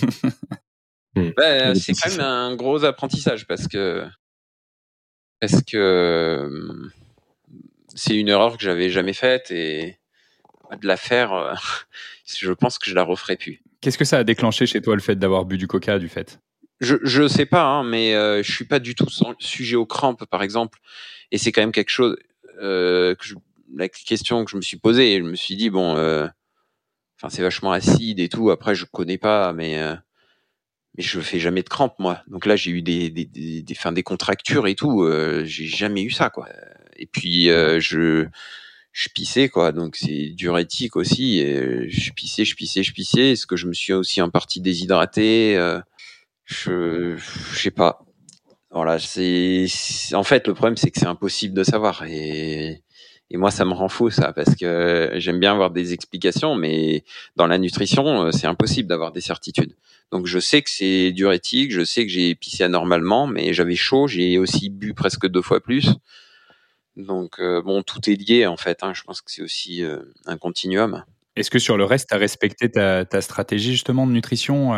[1.37, 4.07] Bah, c'est quand même un gros apprentissage parce que
[5.41, 6.49] parce que
[7.93, 9.99] c'est une erreur que j'avais jamais faite et
[10.81, 11.57] de la faire,
[12.25, 13.61] je pense que je la referai plus.
[13.81, 16.41] Qu'est-ce que ça a déclenché chez toi le fait d'avoir bu du coca du fait?
[16.81, 19.07] Je je sais pas, hein, mais euh, je suis pas du tout
[19.39, 20.79] sujet aux crampes, par exemple,
[21.33, 22.17] et c'est quand même quelque chose
[22.61, 23.35] euh, que je,
[23.75, 26.27] la question que je me suis posée, je me suis dit bon, euh,
[27.17, 28.51] enfin c'est vachement acide et tout.
[28.51, 29.95] Après je connais pas, mais euh,
[30.97, 32.23] mais je fais jamais de crampes moi.
[32.29, 35.03] Donc là j'ai eu des des des, des, des contractures et tout.
[35.05, 36.49] Euh, j'ai jamais eu ça quoi.
[36.97, 38.27] Et puis je
[38.93, 39.73] je pissais quoi.
[39.73, 41.41] Donc c'est diurétique aussi.
[41.41, 43.33] Je pissais, je pissais, je pissais.
[43.33, 45.81] Est-ce que je me suis aussi en partie déshydraté euh,
[46.49, 48.01] Je je sais pas.
[48.71, 49.67] Voilà, c'est
[50.15, 52.83] en fait le problème c'est que c'est impossible de savoir et
[53.31, 57.05] Et moi, ça me rend fou, ça, parce que j'aime bien avoir des explications, mais
[57.37, 59.77] dans la nutrition, euh, c'est impossible d'avoir des certitudes.
[60.13, 64.09] Donc, je sais que c'est diurétique, je sais que j'ai pissé anormalement, mais j'avais chaud,
[64.09, 65.91] j'ai aussi bu presque deux fois plus.
[66.97, 68.83] Donc, euh, bon, tout est lié, en fait.
[68.83, 68.95] Hein.
[68.95, 71.05] Je pense que c'est aussi euh, un continuum.
[71.37, 74.73] Est-ce que sur le reste, tu as respecté ta, ta, stratégie, justement, de nutrition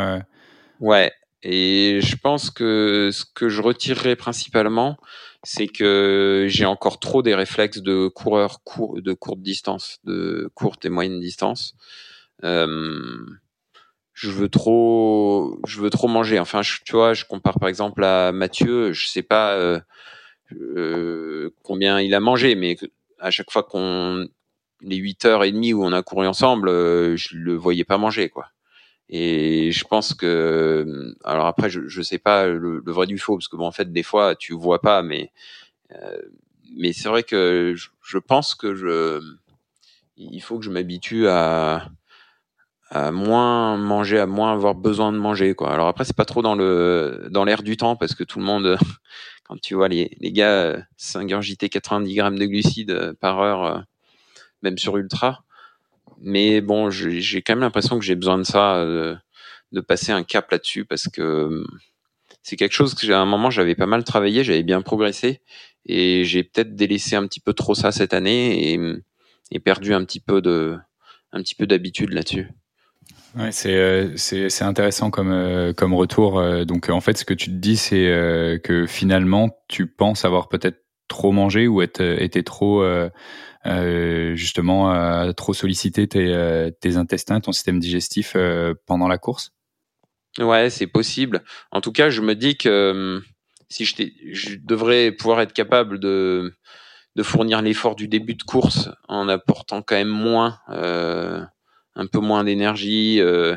[0.80, 1.12] Ouais.
[1.42, 4.98] Et je pense que ce que je retirerai principalement,
[5.42, 10.84] c'est que j'ai encore trop des réflexes de coureur court, de courte distance, de courte
[10.84, 11.74] et moyenne distance.
[12.44, 13.24] Euh,
[14.12, 16.38] je veux trop, je veux trop manger.
[16.38, 18.92] Enfin, tu vois, je compare par exemple à Mathieu.
[18.92, 19.80] Je sais pas euh,
[20.52, 22.76] euh, combien il a mangé, mais
[23.18, 24.28] à chaque fois qu'on
[24.82, 26.70] les 8 heures et demie où on a couru ensemble,
[27.16, 28.46] je le voyais pas manger, quoi.
[29.12, 33.48] Et je pense que, alors après, je, je sais pas le, vrai du faux, parce
[33.48, 35.32] que bon, en fait, des fois, tu vois pas, mais
[35.92, 36.18] euh,
[36.76, 39.20] mais c'est vrai que je, pense que je,
[40.16, 41.88] il faut que je m'habitue à
[42.92, 45.72] à moins manger, à moins avoir besoin de manger, quoi.
[45.72, 48.44] Alors après, c'est pas trop dans le dans l'air du temps, parce que tout le
[48.44, 48.78] monde,
[49.44, 53.80] quand tu vois les les gars s'ingurgiter 90 grammes de glucides par heure, euh,
[54.62, 55.44] même sur ultra
[56.20, 59.16] mais bon, j'ai quand même l'impression que j'ai besoin de ça, euh,
[59.72, 61.64] de passer un cap là-dessus parce que euh,
[62.42, 65.40] c'est quelque chose que à un moment j'avais pas mal travaillé, j'avais bien progressé
[65.86, 68.74] et j'ai peut-être délaissé un petit peu trop ça cette année
[69.50, 70.76] et, perdu un petit peu de
[71.32, 72.48] un petit peu d'habitude là-dessus.
[73.36, 76.64] Ouais, c'est euh, intéressant comme comme retour.
[76.66, 80.84] Donc en fait, ce que tu te dis, c'est que finalement, tu penses avoir peut-être
[81.08, 82.84] trop mangé ou être été trop
[83.64, 89.52] justement à trop solliciter tes, euh, tes, intestins, ton système digestif euh, pendant la course?
[90.38, 91.42] Ouais, c'est possible.
[91.72, 93.20] En tout cas, je me dis que
[93.68, 93.94] si je,
[94.32, 96.54] je devrais pouvoir être capable de,
[97.16, 101.42] de fournir l'effort du début de course en apportant quand même moins, euh,
[101.94, 103.56] un peu moins d'énergie euh,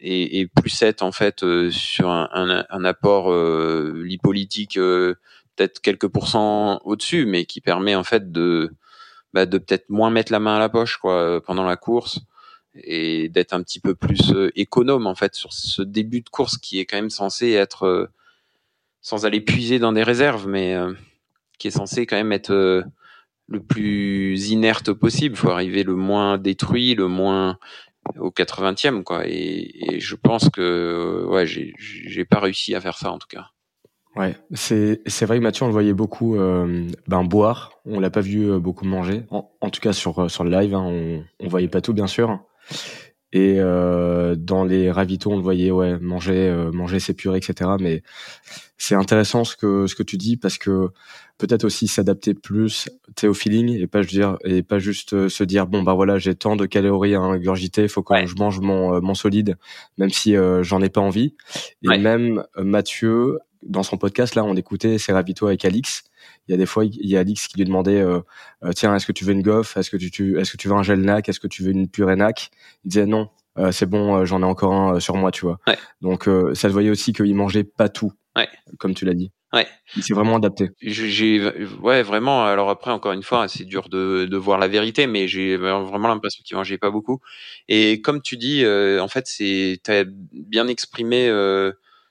[0.00, 3.32] et, et, plus 7 en fait euh, sur un, un, un apport
[3.94, 8.72] lipolytique peut-être quelques pourcents au-dessus, mais qui permet en fait de
[9.36, 12.20] bah, de peut-être moins mettre la main à la poche quoi euh, pendant la course
[12.74, 16.56] et d'être un petit peu plus euh, économe en fait sur ce début de course
[16.56, 18.06] qui est quand même censé être euh,
[19.02, 20.74] sans aller puiser dans des réserves mais
[21.58, 22.82] qui est censé quand même être
[23.48, 25.36] le plus inerte possible.
[25.36, 27.58] Faut arriver le moins détruit le moins
[28.18, 32.96] au 80e quoi et, et je pense que ouais j'ai j'ai pas réussi à faire
[32.96, 33.50] ça en tout cas
[34.16, 38.08] Ouais, c'est c'est vrai que Mathieu on le voyait beaucoup euh, ben boire, on l'a
[38.08, 39.24] pas vu euh, beaucoup manger.
[39.30, 41.92] En, en, tout cas sur euh, sur le live, hein, on on voyait pas tout
[41.92, 42.40] bien sûr.
[43.32, 47.72] Et euh, dans les ravitaux, on le voyait ouais manger euh, manger ses purées etc.
[47.78, 48.02] Mais
[48.78, 50.88] c'est intéressant ce que ce que tu dis parce que
[51.36, 52.88] peut-être aussi s'adapter plus
[53.24, 56.56] au feeling et pas dire et pas juste se dire bon bah voilà j'ai tant
[56.56, 59.56] de calories à ingurgiter, il faut que je mange mon mon solide
[59.98, 61.34] même si j'en ai pas envie.
[61.82, 66.04] Et même Mathieu dans son podcast là, on écoutait ses ravitaux avec Alix.
[66.48, 68.20] Il y a des fois, il y a Alix qui lui demandait euh,
[68.64, 70.74] euh, tiens, est-ce que tu veux une goff Est-ce que tu, est-ce que tu veux
[70.74, 71.28] un gel NAC?
[71.28, 72.50] Est-ce que tu veux une purée NAC
[72.84, 75.58] Il disait non, euh, c'est bon, j'en ai encore un sur moi, tu vois.
[76.00, 78.12] Donc ça se voyait aussi qu'il mangeait pas tout,
[78.78, 79.32] comme tu l'as dit.
[79.52, 79.66] Ouais.
[79.96, 80.70] Il s'est vraiment adapté.
[80.82, 81.40] J'ai,
[81.80, 82.44] ouais, vraiment.
[82.44, 86.08] Alors après, encore une fois, c'est dur de, de voir la vérité, mais j'ai vraiment
[86.08, 87.20] l'impression qu'il mangeait pas beaucoup.
[87.68, 91.30] Et comme tu dis, en fait, c'est, t'as bien exprimé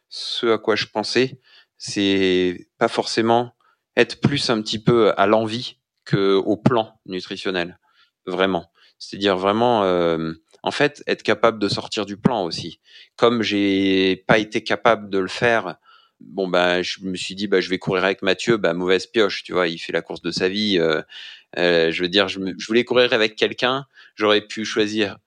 [0.10, 1.40] ce à quoi je pensais,
[1.78, 3.56] c'est pas forcément
[3.96, 7.80] être plus un petit peu à l'envie que au plan nutritionnel,
[8.26, 8.72] vraiment.
[9.00, 12.80] C'est-à-dire vraiment, euh, en fait, être capable de sortir du plan aussi.
[13.18, 15.76] Comme j'ai pas été capable de le faire,
[16.20, 19.44] bon bah, je me suis dit bah je vais courir avec Mathieu, bah mauvaise pioche,
[19.44, 20.80] tu vois, il fait la course de sa vie.
[20.80, 21.02] Euh,
[21.58, 25.18] euh, je veux dire, je, je voulais courir avec quelqu'un, j'aurais pu choisir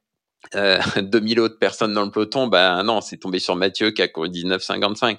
[0.55, 4.09] euh, 2000 autres personnes dans le peloton, ben non, c'est tombé sur Mathieu qui a
[4.09, 5.19] couru 19,55.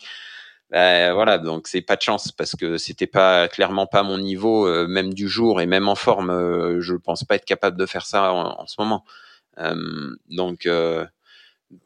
[0.72, 4.68] Ben, voilà, donc c'est pas de chance parce que c'était pas clairement pas mon niveau,
[4.68, 7.88] euh, même du jour et même en forme, euh, je pense pas être capable de
[7.88, 9.04] faire ça en, ce moment.
[9.58, 10.70] Euh, donc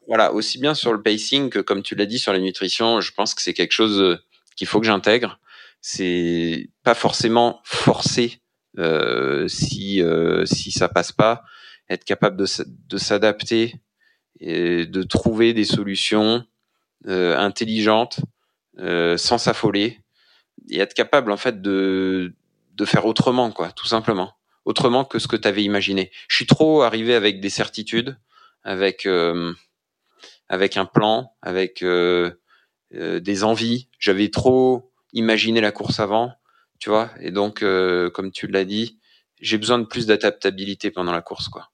[0.06, 3.12] voilà, aussi bien sur le pacing que comme tu l'as dit sur la nutrition, je
[3.12, 4.18] pense que c'est quelque chose
[4.56, 5.38] qu'il faut que j'intègre.
[5.80, 8.40] C'est pas forcément forcé
[9.48, 10.02] si
[10.44, 11.42] si ça passe pas
[11.88, 13.74] être capable de, de s'adapter
[14.40, 16.44] et de trouver des solutions
[17.06, 18.20] euh, intelligentes
[18.78, 20.00] euh, sans s'affoler
[20.70, 22.34] et être capable en fait de
[22.72, 24.32] de faire autrement quoi tout simplement.
[24.64, 26.10] Autrement que ce que tu avais imaginé.
[26.26, 28.16] Je suis trop arrivé avec des certitudes
[28.62, 29.52] avec euh,
[30.48, 32.32] avec un plan avec euh,
[32.94, 33.88] euh, des envies.
[33.98, 36.32] J'avais trop imaginé la course avant
[36.80, 37.10] tu vois.
[37.20, 38.98] Et donc comme tu l'as dit
[39.40, 41.70] j'ai besoin de plus d'adaptabilité pendant la course, quoi.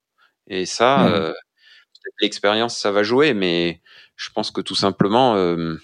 [0.51, 1.15] Et ça, Mmh.
[1.15, 1.33] euh,
[2.21, 3.81] l'expérience, ça va jouer, mais
[4.17, 5.77] je pense que tout simplement, euh,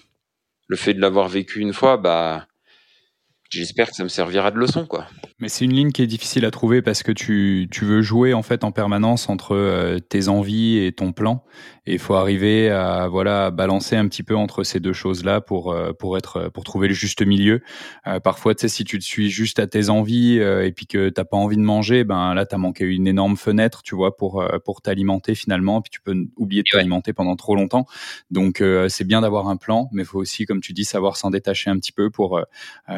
[0.67, 2.47] le fait de l'avoir vécu une fois, bah,
[3.49, 5.07] j'espère que ça me servira de leçon, quoi.
[5.39, 8.33] Mais c'est une ligne qui est difficile à trouver parce que tu, tu veux jouer
[8.33, 11.43] en fait en permanence entre euh, tes envies et ton plan.
[11.85, 15.71] Et il faut arriver à voilà balancer un petit peu entre ces deux choses-là pour
[15.71, 17.61] euh, pour être pour trouver le juste milieu.
[18.07, 20.85] Euh, parfois, tu sais, si tu te suis juste à tes envies euh, et puis
[20.85, 24.17] que t'as pas envie de manger, ben là t'as manqué une énorme fenêtre, tu vois,
[24.17, 25.81] pour euh, pour t'alimenter finalement.
[25.81, 27.85] Puis tu peux oublier de t'alimenter pendant trop longtemps.
[28.31, 31.29] Donc c'est bien d'avoir un plan, mais il faut aussi, comme tu dis, savoir s'en
[31.29, 32.41] détacher un petit peu pour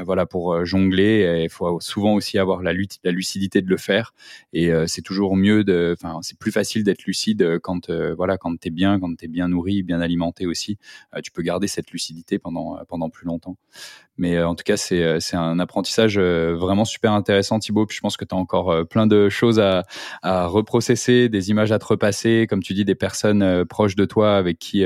[0.05, 1.41] voilà pour jongler.
[1.43, 4.13] Il faut souvent aussi avoir la, lucidité de le faire.
[4.53, 5.63] Et euh, c'est toujours mieux
[5.93, 9.47] enfin, c'est plus facile d'être lucide quand, euh, voilà, quand t'es bien, quand t'es bien
[9.47, 10.77] nourri, bien alimenté aussi.
[11.15, 13.57] Euh, tu peux garder cette lucidité pendant pendant plus longtemps.
[14.17, 17.85] Mais en tout cas, c'est c'est un apprentissage vraiment super intéressant, Thibaut.
[17.85, 19.85] Puis je pense que tu as encore plein de choses à,
[20.21, 24.35] à reprocesser, des images à te repasser, comme tu dis, des personnes proches de toi
[24.35, 24.83] avec qui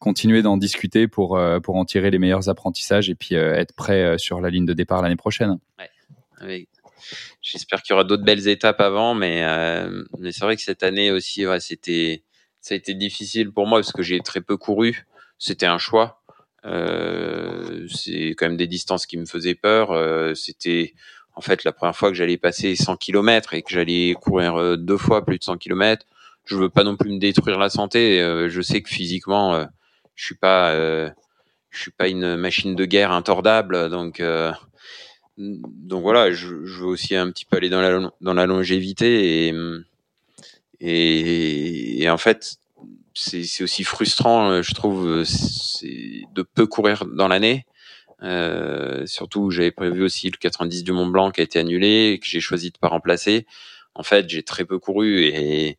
[0.00, 4.42] continuer d'en discuter pour pour en tirer les meilleurs apprentissages et puis être prêt sur
[4.42, 5.58] la ligne de départ l'année prochaine.
[5.78, 6.68] Ouais.
[7.42, 10.82] J'espère qu'il y aura d'autres belles étapes avant, mais, euh, mais c'est vrai que cette
[10.82, 12.22] année aussi, ouais, c'était,
[12.60, 15.06] ça a été difficile pour moi parce que j'ai très peu couru.
[15.38, 16.22] C'était un choix.
[16.64, 19.90] Euh, c'est quand même des distances qui me faisaient peur.
[19.90, 20.94] Euh, c'était
[21.34, 24.76] en fait la première fois que j'allais passer 100 km et que j'allais courir euh,
[24.76, 26.06] deux fois plus de 100 km.
[26.44, 28.20] Je veux pas non plus me détruire la santé.
[28.20, 29.64] Euh, je sais que physiquement, euh,
[30.14, 34.22] je suis pas, je suis pas une machine de guerre intordable, donc
[35.36, 39.48] donc voilà, je, je, veux aussi un petit peu aller dans la, dans la longévité
[39.48, 39.54] et,
[40.80, 42.56] et, et en fait,
[43.14, 45.24] c'est aussi frustrant, je trouve,
[46.34, 47.66] de peu courir dans l'année.
[48.22, 52.26] Euh, surtout, j'avais prévu aussi le 90 du Mont Blanc qui a été annulé que
[52.26, 53.46] j'ai choisi de pas remplacer.
[53.94, 55.78] En fait, j'ai très peu couru et,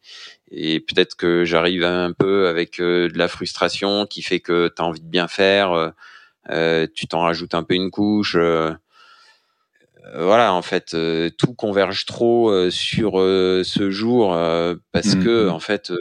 [0.51, 4.81] et peut-être que j'arrive un peu avec euh, de la frustration qui fait que tu
[4.81, 5.93] as envie de bien faire,
[6.49, 8.35] euh, tu t'en rajoutes un peu une couche.
[8.39, 8.73] Euh,
[10.13, 14.29] voilà, en fait, euh, tout converge trop euh, sur euh, ce jour
[14.91, 15.49] parce mmh, que mmh.
[15.49, 15.91] en fait,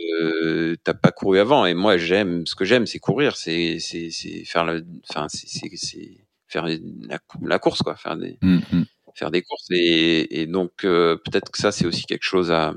[0.85, 1.64] t'as pas couru avant.
[1.67, 4.11] Et moi, j'aime ce que j'aime, c'est courir, c'est c'est
[4.45, 5.71] faire le, enfin c'est
[6.49, 8.61] faire la, la, course quoi, faire des mmh,
[9.14, 9.67] faire des courses.
[9.71, 12.75] Et, et donc peut-être que ça, c'est aussi quelque chose à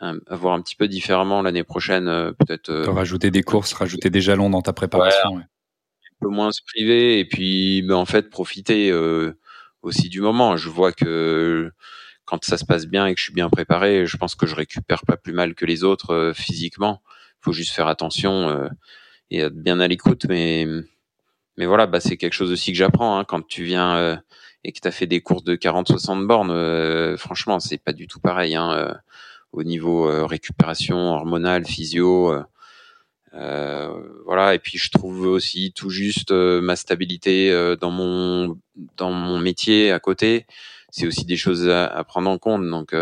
[0.00, 2.04] à voir un petit peu différemment l'année prochaine,
[2.38, 2.70] peut-être.
[2.90, 5.30] rajouter des courses, rajouter des jalons dans ta préparation.
[5.30, 5.42] Ouais, ouais.
[5.42, 8.90] Un peu moins se priver et puis, ben, en fait, profiter
[9.86, 10.56] aussi du moment.
[10.56, 11.70] Je vois que
[12.24, 14.54] quand ça se passe bien et que je suis bien préparé, je pense que je
[14.54, 17.02] récupère pas plus mal que les autres euh, physiquement.
[17.40, 18.68] Faut juste faire attention euh,
[19.30, 20.26] et être bien à l'écoute.
[20.28, 20.66] Mais
[21.56, 24.16] mais voilà, bah c'est quelque chose aussi que j'apprends hein, quand tu viens euh,
[24.64, 26.50] et que tu as fait des courses de 40-60 bornes.
[26.50, 28.94] Euh, franchement, c'est pas du tout pareil hein,
[29.52, 32.44] au niveau récupération hormonale, physio.
[33.36, 33.90] Euh,
[34.24, 38.58] voilà, et puis je trouve aussi tout juste euh, ma stabilité euh, dans mon
[38.96, 40.46] dans mon métier à côté.
[40.90, 42.68] C'est aussi des choses à, à prendre en compte.
[42.70, 42.94] Donc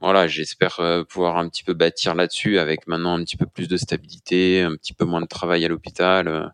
[0.00, 3.76] voilà, j'espère pouvoir un petit peu bâtir là-dessus avec maintenant un petit peu plus de
[3.76, 6.52] stabilité, un petit peu moins de travail à l'hôpital,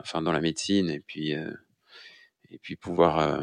[0.00, 3.42] enfin dans la médecine, et puis et puis pouvoir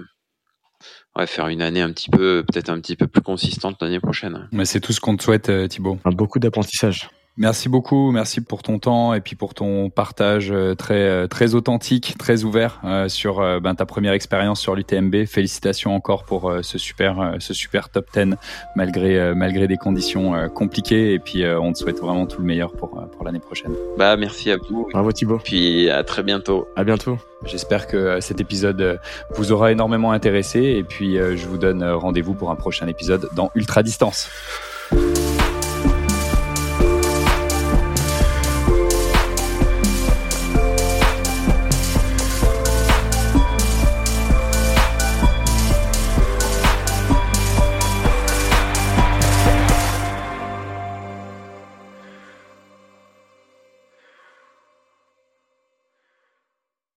[1.15, 4.49] ouais, faire une année un petit peu, peut-être un petit peu plus consistante l'année prochaine.
[4.51, 5.99] Mais c'est tout ce qu'on te souhaite, Thibaut.
[6.05, 7.09] Beaucoup d'apprentissage.
[7.41, 12.43] Merci beaucoup, merci pour ton temps et puis pour ton partage très très authentique, très
[12.43, 15.25] ouvert euh, sur euh, ben, ta première expérience sur l'UTMB.
[15.25, 18.35] Félicitations encore pour euh, ce super ce super top 10
[18.75, 23.03] malgré malgré des conditions compliquées et puis on te souhaite vraiment tout le meilleur pour
[23.11, 23.71] pour l'année prochaine.
[23.97, 24.87] Bah merci à vous.
[24.91, 25.39] Bravo Thibaut.
[25.43, 26.67] Puis à très bientôt.
[26.75, 27.17] À bientôt.
[27.45, 28.99] J'espère que cet épisode
[29.31, 33.49] vous aura énormément intéressé et puis je vous donne rendez-vous pour un prochain épisode dans
[33.55, 34.29] Ultra Distance.